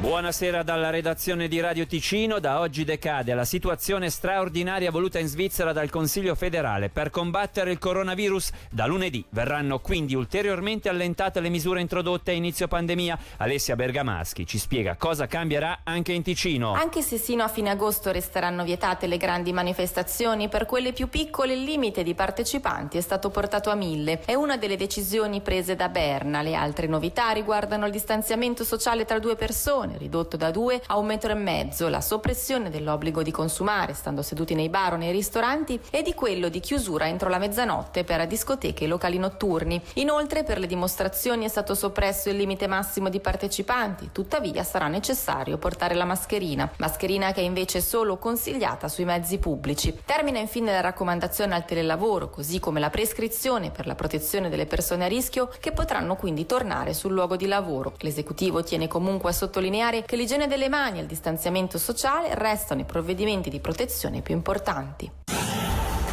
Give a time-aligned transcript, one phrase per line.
[0.00, 2.38] Buonasera dalla redazione di Radio Ticino.
[2.38, 7.78] Da oggi decade la situazione straordinaria voluta in Svizzera dal Consiglio federale per combattere il
[7.78, 8.50] coronavirus.
[8.70, 13.18] Da lunedì verranno quindi ulteriormente allentate le misure introdotte a inizio pandemia.
[13.36, 16.72] Alessia Bergamaschi ci spiega cosa cambierà anche in Ticino.
[16.72, 21.52] Anche se sino a fine agosto resteranno vietate le grandi manifestazioni, per quelle più piccole
[21.52, 24.22] il limite di partecipanti è stato portato a mille.
[24.24, 26.40] È una delle decisioni prese da Berna.
[26.40, 30.98] Le altre novità riguardano il distanziamento sociale tra due persone persone, ridotto da due a
[30.98, 35.12] un metro e mezzo, la soppressione dell'obbligo di consumare stando seduti nei bar o nei
[35.12, 39.80] ristoranti e di quello di chiusura entro la mezzanotte per discoteche e locali notturni.
[39.94, 45.58] Inoltre per le dimostrazioni è stato soppresso il limite massimo di partecipanti, tuttavia sarà necessario
[45.58, 50.00] portare la mascherina, mascherina che è invece solo consigliata sui mezzi pubblici.
[50.04, 55.04] Termina infine la raccomandazione al telelavoro, così come la prescrizione per la protezione delle persone
[55.04, 57.94] a rischio che potranno quindi tornare sul luogo di lavoro.
[57.98, 62.82] L'esecutivo tiene comunque a sottolineare sottolineare che l'igiene delle mani e il distanziamento sociale restano
[62.82, 65.29] i provvedimenti di protezione più importanti.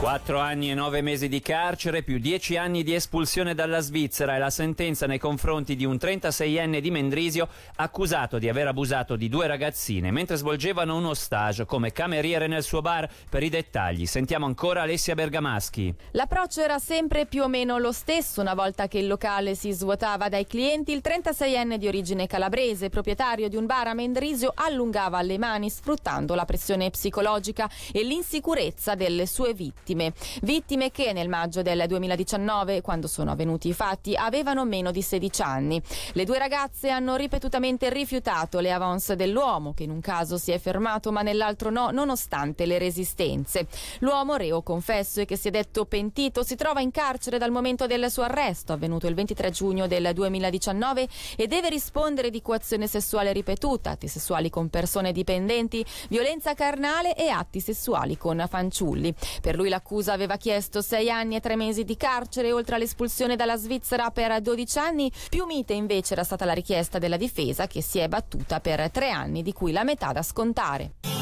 [0.00, 4.38] Quattro anni e nove mesi di carcere più dieci anni di espulsione dalla Svizzera e
[4.38, 9.48] la sentenza nei confronti di un 36enne di Mendrisio accusato di aver abusato di due
[9.48, 13.10] ragazzine mentre svolgevano uno stage come cameriere nel suo bar.
[13.28, 15.92] Per i dettagli sentiamo ancora Alessia Bergamaschi.
[16.12, 18.40] L'approccio era sempre più o meno lo stesso.
[18.40, 23.48] Una volta che il locale si svuotava dai clienti, il 36enne di origine calabrese, proprietario
[23.48, 29.26] di un bar a Mendrisio, allungava le mani sfruttando la pressione psicologica e l'insicurezza delle
[29.26, 30.12] sue vittime vittime.
[30.42, 35.42] Vittime che nel maggio del 2019, quando sono avvenuti i fatti, avevano meno di 16
[35.42, 35.80] anni.
[36.12, 40.58] Le due ragazze hanno ripetutamente rifiutato le avance dell'uomo, che in un caso si è
[40.58, 43.66] fermato ma nell'altro no, nonostante le resistenze.
[44.00, 47.86] L'uomo, reo confesso e che si è detto pentito, si trova in carcere dal momento
[47.86, 53.32] del suo arresto, avvenuto il 23 giugno del 2019, e deve rispondere di coazione sessuale
[53.32, 59.14] ripetuta, atti sessuali con persone dipendenti, violenza carnale e atti sessuali con fanciulli.
[59.40, 63.36] Per lui la l'accusa aveva chiesto sei anni e tre mesi di carcere oltre all'espulsione
[63.36, 65.12] dalla Svizzera per 12 anni.
[65.28, 69.10] Più mite invece era stata la richiesta della difesa che si è battuta per tre
[69.10, 71.17] anni, di cui la metà da scontare.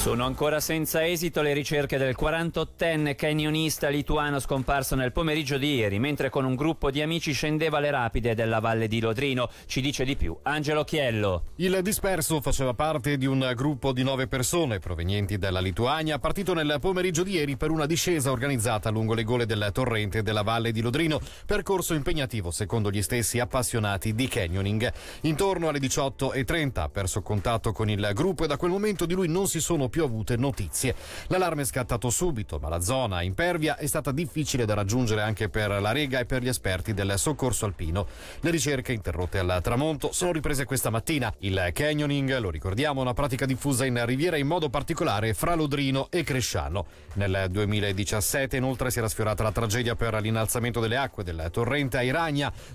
[0.00, 5.98] Sono ancora senza esito le ricerche del 48enne canyonista lituano scomparso nel pomeriggio di ieri,
[5.98, 9.50] mentre con un gruppo di amici scendeva le rapide della Valle di Lodrino.
[9.66, 11.42] Ci dice di più Angelo Chiello.
[11.56, 16.78] Il disperso faceva parte di un gruppo di nove persone provenienti dalla Lituania, partito nel
[16.80, 20.80] pomeriggio di ieri per una discesa organizzata lungo le gole del torrente della Valle di
[20.80, 24.90] Lodrino, percorso impegnativo secondo gli stessi appassionati di canyoning.
[25.24, 29.28] Intorno alle 18.30 ha perso contatto con il gruppo e da quel momento di lui
[29.28, 30.94] non si sono più avute notizie.
[31.26, 35.68] L'allarme è scattato subito, ma la zona impervia è stata difficile da raggiungere anche per
[35.68, 38.06] la Rega e per gli esperti del soccorso alpino.
[38.40, 41.32] Le ricerche interrotte al tramonto sono riprese questa mattina.
[41.40, 46.08] Il canyoning, lo ricordiamo, è una pratica diffusa in Riviera in modo particolare fra Lodrino
[46.10, 46.86] e Cresciano.
[47.14, 52.02] Nel 2017 inoltre si era sfiorata la tragedia per l'innalzamento delle acque del torrente a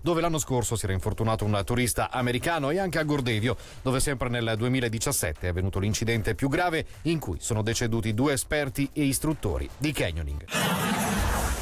[0.02, 4.30] dove l'anno scorso si era infortunato un turista americano e anche a Gordevio, dove sempre
[4.30, 9.70] nel 2017 è avvenuto l'incidente più grave in cui sono deceduti due esperti e istruttori
[9.78, 10.95] di canyoning.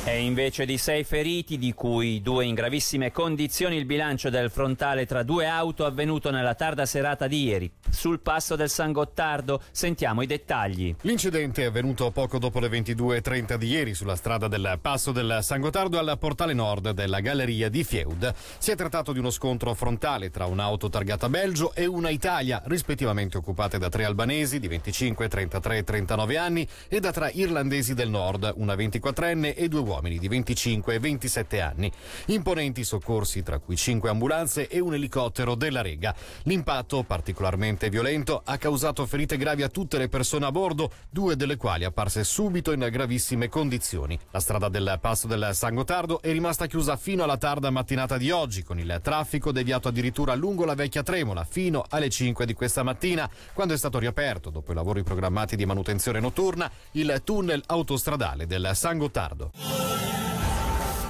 [0.06, 5.06] E invece di sei feriti, di cui due in gravissime condizioni, il bilancio del frontale
[5.06, 7.72] tra due auto avvenuto nella tarda serata di ieri.
[7.90, 10.94] Sul passo del San Gottardo sentiamo i dettagli.
[11.02, 15.62] L'incidente è avvenuto poco dopo le 22.30 di ieri sulla strada del passo del San
[15.62, 18.34] Gottardo al portale nord della galleria di Feud.
[18.58, 23.38] Si è trattato di uno scontro frontale tra un'auto targata Belgio e una Italia, rispettivamente
[23.38, 28.10] occupate da tre albanesi di 25, 33 e 39 anni e da tre irlandesi del
[28.10, 31.92] nord, una 24enne e due uomini uomini di 25 e 27 anni.
[32.28, 36.16] Imponenti soccorsi, tra cui 5 ambulanze e un elicottero della Rega.
[36.44, 41.58] L'impatto, particolarmente violento, ha causato ferite gravi a tutte le persone a bordo, due delle
[41.58, 44.18] quali apparse subito in gravissime condizioni.
[44.32, 48.32] La strada del passo del San Gotardo è rimasta chiusa fino alla tarda mattinata di
[48.32, 52.84] oggi, con il traffico deviato addirittura lungo la vecchia Tremola fino alle 5 di questa
[52.84, 58.48] mattina, quando è stato riaperto, dopo i lavori programmati di manutenzione notturna, il tunnel autostradale
[58.48, 59.83] del San Gottardo.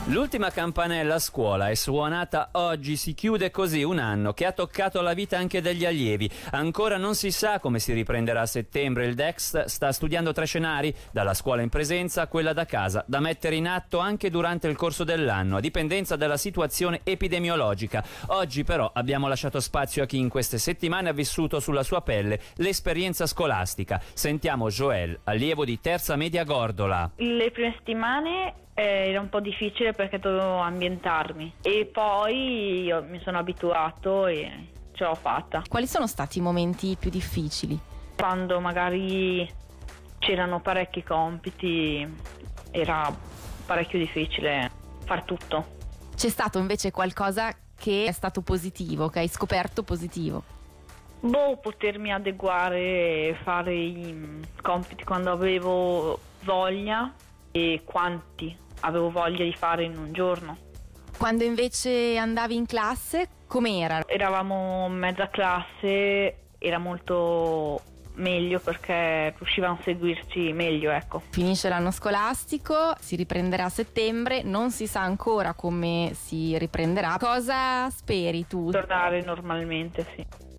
[0.07, 5.01] L'ultima campanella a scuola è suonata oggi, si chiude così un anno che ha toccato
[5.01, 6.29] la vita anche degli allievi.
[6.51, 9.05] Ancora non si sa come si riprenderà a settembre.
[9.05, 13.21] Il DEX sta studiando tre scenari, dalla scuola in presenza a quella da casa, da
[13.21, 18.03] mettere in atto anche durante il corso dell'anno, a dipendenza dalla situazione epidemiologica.
[18.27, 22.41] Oggi però abbiamo lasciato spazio a chi in queste settimane ha vissuto sulla sua pelle
[22.55, 24.01] l'esperienza scolastica.
[24.13, 27.09] Sentiamo Joel, allievo di terza media Gordola.
[27.15, 33.19] Le prime settimane Eh, era un po' difficile perché dovevo ambientarmi e poi io mi
[33.23, 35.61] sono abituato e ce l'ho fatta.
[35.67, 37.79] Quali sono stati i momenti più difficili?
[38.15, 39.47] Quando magari
[40.17, 42.07] c'erano parecchi compiti
[42.71, 43.15] era
[43.65, 44.71] parecchio difficile
[45.05, 45.81] far tutto.
[46.15, 50.43] C'è stato invece qualcosa che è stato positivo, che hai scoperto positivo?
[51.19, 57.13] Boh, potermi adeguare e fare i compiti quando avevo voglia
[57.53, 60.57] e quanti avevo voglia di fare in un giorno.
[61.17, 64.01] Quando invece andavi in classe, com'era?
[64.07, 67.81] Eravamo mezza classe, era molto
[68.15, 71.21] meglio perché riuscivano a seguirci meglio, ecco.
[71.29, 77.15] Finisce l'anno scolastico, si riprenderà a settembre, non si sa ancora come si riprenderà.
[77.19, 78.71] Cosa speri tu?
[78.71, 80.52] Tornare normalmente, sì.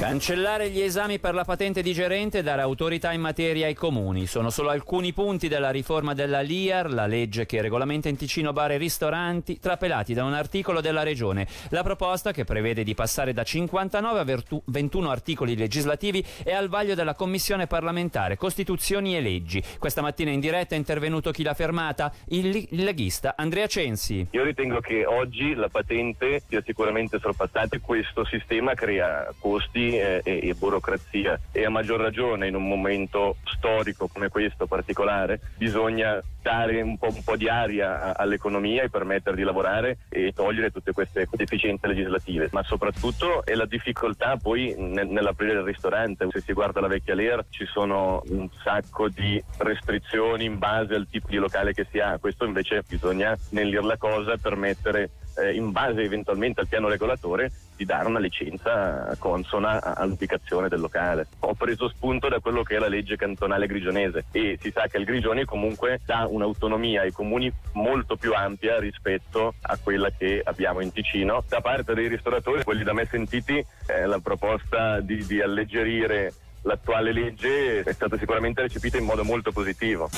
[0.00, 4.24] Cancellare gli esami per la patente di gerente e dare autorità in materia ai comuni.
[4.24, 8.70] Sono solo alcuni punti della riforma della LIAR, la legge che regolamenta in Ticino bar
[8.70, 11.46] e ristoranti, trapelati da un articolo della Regione.
[11.68, 16.94] La proposta, che prevede di passare da 59 a 21 articoli legislativi, è al vaglio
[16.94, 19.62] della Commissione parlamentare Costituzioni e Leggi.
[19.78, 22.10] Questa mattina in diretta è intervenuto chi l'ha fermata?
[22.28, 24.28] Il leghista Andrea Censi.
[24.30, 30.22] Io ritengo che oggi la patente sia sicuramente sorpassata e questo sistema crea costi e,
[30.24, 31.38] e, burocrazia.
[31.52, 37.08] E a maggior ragione in un momento storico come questo particolare bisogna dare un po',
[37.08, 42.48] un po', di aria all'economia e permettere di lavorare e togliere tutte queste deficienze legislative,
[42.52, 46.28] ma soprattutto è la difficoltà poi nel, nell'aprire il ristorante.
[46.30, 51.08] Se si guarda la vecchia Lear ci sono un sacco di restrizioni in base al
[51.10, 55.54] tipo di locale che si ha, questo invece bisogna snellire la cosa e permettere eh,
[55.54, 61.28] in base eventualmente al piano regolatore di dare una licenza consona all'ubicazione del locale.
[61.40, 64.98] Ho preso spunto da quello che è la legge cantonale grigionese e si sa che
[64.98, 70.80] il Grigioni comunque dà un'autonomia ai comuni molto più ampia rispetto a quella che abbiamo
[70.80, 71.42] in Ticino.
[71.48, 77.14] Da parte dei ristoratori, quelli da me sentiti, eh, la proposta di, di alleggerire l'attuale
[77.14, 80.10] legge è stata sicuramente recepita in modo molto positivo.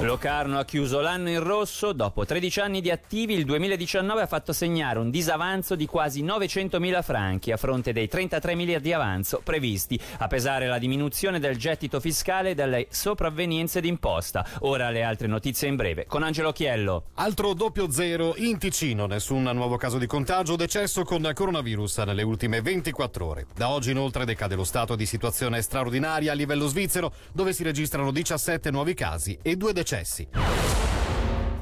[0.00, 4.52] Locarno ha chiuso l'anno in rosso, dopo 13 anni di attivi il 2019 ha fatto
[4.52, 9.40] segnare un disavanzo di quasi 900 mila franchi a fronte dei 33 miliardi di avanzo
[9.42, 14.46] previsti, a pesare la diminuzione del gettito fiscale e delle sopravvenienze d'imposta.
[14.60, 17.04] Ora le altre notizie in breve con Angelo Chiello.
[17.14, 22.60] Altro doppio zero in Ticino, nessun nuovo caso di contagio, decesso con coronavirus nelle ultime
[22.60, 23.46] 24 ore.
[23.54, 28.10] Da oggi inoltre decade lo stato di situazione straordinaria a livello svizzero dove si registrano
[28.10, 30.26] 17 nuovi casi e due decessi decessi.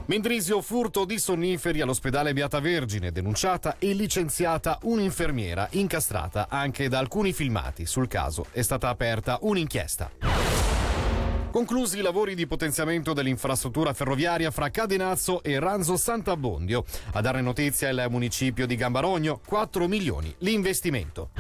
[0.06, 7.32] Mendrisio furto di sonniferi all'ospedale Beata Vergine, denunciata e licenziata un'infermiera incastrata anche da alcuni
[7.35, 7.85] filmati.
[7.85, 10.11] Sul caso è stata aperta un'inchiesta.
[11.50, 16.85] Conclusi i lavori di potenziamento dell'infrastruttura ferroviaria fra Cadenazzo e Ranzo Sant'Abbondio.
[17.12, 21.31] A dare notizia il municipio di Gambarogno, 4 milioni l'investimento.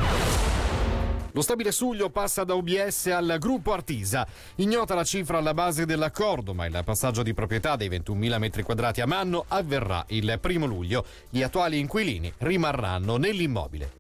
[1.34, 4.24] Lo stabile Suglio passa da OBS al gruppo Artisa.
[4.56, 9.00] Ignota la cifra alla base dell'accordo, ma il passaggio di proprietà dei 21.000 metri quadrati
[9.00, 11.04] a Manno avverrà il primo luglio.
[11.28, 13.94] Gli attuali inquilini rimarranno nell'immobile.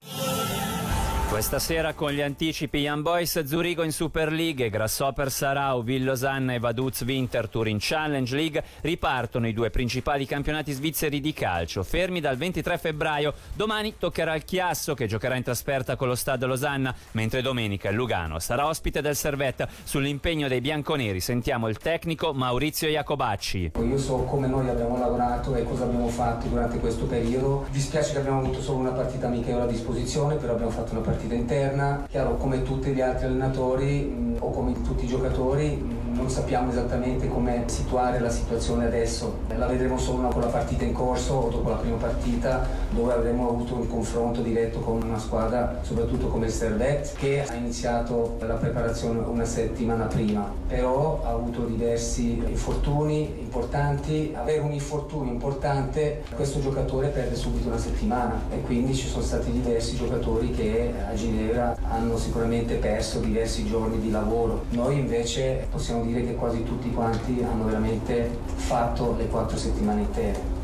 [1.28, 6.60] Questa sera con gli anticipi Young Boys Zurigo in Super League, Grasshopper Sarau, Villosanna e
[6.60, 12.20] Vaduz Winter Tour in Challenge League ripartono i due principali campionati svizzeri di calcio, fermi
[12.20, 13.34] dal 23 febbraio.
[13.52, 17.96] Domani toccherà il Chiasso che giocherà in trasferta con lo Stade Losanna, mentre domenica il
[17.96, 19.68] Lugano sarà ospite del Servetta.
[19.82, 23.72] Sull'impegno dei bianconeri sentiamo il tecnico Maurizio Iacobacci.
[23.76, 27.66] Io so come noi abbiamo lavorato e cosa abbiamo fatto durante questo periodo.
[27.70, 31.22] Dispiace che abbiamo avuto solo una partita amichevole a disposizione, però abbiamo fatto una partita
[31.24, 32.06] partita interna.
[32.08, 37.28] Chiaro, come tutti gli altri allenatori mh, o come tutti i giocatori, non sappiamo esattamente
[37.28, 39.38] come situare la situazione adesso.
[39.56, 43.48] La vedremo solo con la partita in corso o dopo la prima partita, dove avremo
[43.48, 48.54] avuto un confronto diretto con una squadra, soprattutto come il Servet, che ha iniziato la
[48.54, 54.32] preparazione una settimana prima, però ha avuto diversi infortuni importanti.
[54.36, 59.50] Avere un infortunio importante, questo giocatore perde subito una settimana e quindi ci sono stati
[59.50, 64.64] diversi giocatori che a Ginevra hanno sicuramente perso diversi giorni di lavoro.
[64.70, 70.62] Noi invece possiamo dire che quasi tutti quanti hanno veramente fatto le quattro settimane intere.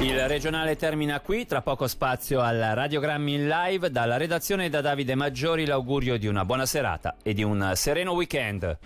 [0.00, 3.88] Il regionale termina qui, tra poco spazio al Radiogrammi in live.
[3.90, 8.78] Dalla redazione da Davide Maggiori l'augurio di una buona serata e di un sereno weekend.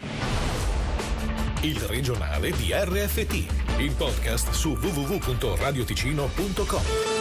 [1.63, 7.16] Il regionale di RFT, il podcast su www.radioticino.com.